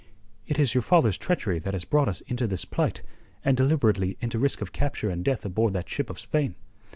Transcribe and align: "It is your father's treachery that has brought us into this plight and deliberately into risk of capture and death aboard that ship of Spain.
"It 0.47 0.57
is 0.57 0.73
your 0.73 0.81
father's 0.81 1.19
treachery 1.19 1.59
that 1.59 1.75
has 1.75 1.85
brought 1.85 2.09
us 2.09 2.21
into 2.21 2.47
this 2.47 2.65
plight 2.65 3.03
and 3.45 3.55
deliberately 3.55 4.17
into 4.19 4.39
risk 4.39 4.59
of 4.59 4.71
capture 4.71 5.11
and 5.11 5.23
death 5.23 5.45
aboard 5.45 5.73
that 5.73 5.87
ship 5.89 6.09
of 6.09 6.19
Spain. 6.19 6.55